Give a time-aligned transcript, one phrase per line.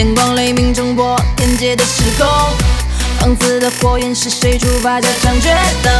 [0.00, 2.26] 电光雷鸣冲破天界的时空。
[3.18, 5.90] 放肆的火焰是谁触发这场决斗？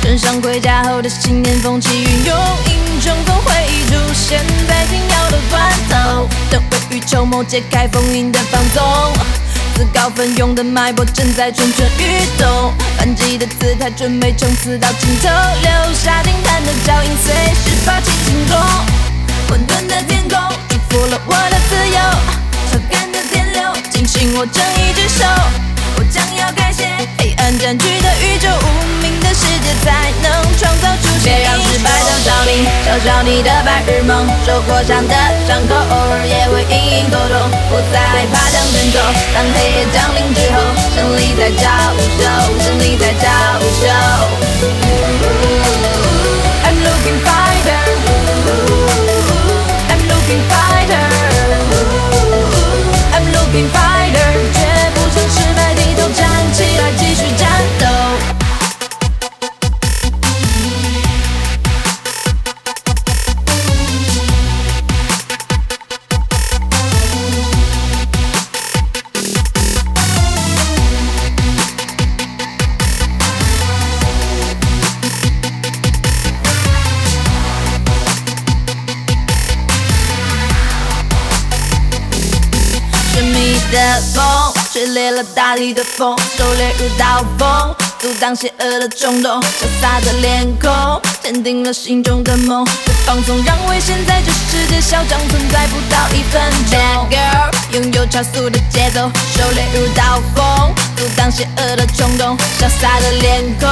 [0.00, 3.52] 穿上盔甲后的信念风起云涌，英雄总会
[3.90, 6.28] 出现在紧要的关头。
[6.52, 9.12] 等未雨绸缪，揭开封印的放纵。
[9.74, 15.28] 自告奋勇的脉搏正在蠢蠢欲动，反击的姿态准备冲刺到尽头，
[15.62, 18.87] 留下惊叹的脚印，随时发起进攻。
[24.18, 25.24] 流惊醒我正义之手。
[25.96, 26.86] 我将要改写
[27.18, 35.14] 黑暗占据的宇宙，无名的世界才能创造出别让失败嘲笑你，嘲笑你的白日梦，受过伤的
[35.46, 38.98] 伤口偶尔也会隐隐作痛，不再害怕向前走。
[39.34, 40.56] 当黑夜降临之后，
[40.94, 41.66] 胜利在招
[42.18, 42.24] 手，
[42.62, 43.26] 胜利在招
[43.77, 43.77] 手。
[83.70, 84.24] 的风
[84.72, 89.40] 吹裂了大地的风，狩猎如刀锋，阻挡邪恶的冲动。
[89.42, 90.70] 潇洒的脸孔，
[91.22, 92.64] 坚定了心中的梦。
[92.64, 96.40] 不放纵，让危险在这世界嚣张存在不到一分
[96.70, 96.78] 钟。
[96.78, 102.36] Bad girl，拥有超速的节奏，狩猎如刀锋，阻挡邪恶的冲动。
[102.58, 103.68] 潇洒的脸孔，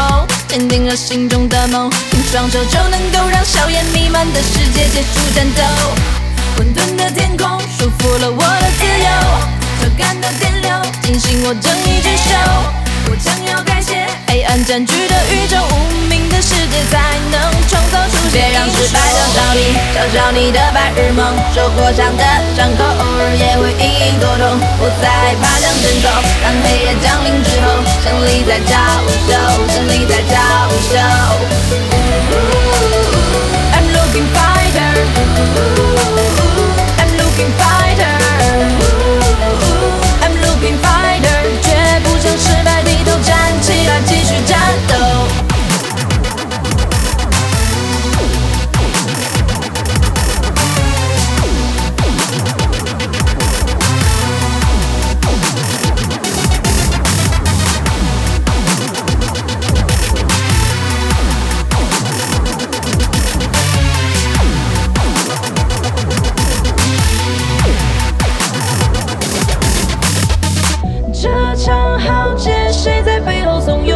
[0.48, 1.90] 坚定了心中的梦。
[2.12, 5.62] 用双手就能够让硝烟弥漫的世界结束战斗。
[6.56, 10.70] 混沌的天空束缚了我的自由，超感的电流
[11.02, 12.34] 惊醒我正义之手。
[13.08, 17.38] 我将要改写黑暗占据的宇宙，无名的世界才能
[17.68, 21.22] 创造出别让失败嘲笑你，嘲笑你的白日梦，
[21.54, 22.24] 受过伤的
[22.56, 26.10] 伤口偶尔也会隐隐作痛，不再怕向前走。
[26.42, 28.74] 当黑夜降临之后，胜利在招
[71.66, 73.95] 这场浩劫，谁在背后怂恿？